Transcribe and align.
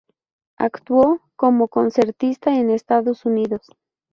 Actuó 0.57 1.21
como 1.35 1.67
concertista 1.67 2.55
en 2.55 2.71
Estados 2.71 3.23
Unidos. 3.23 3.61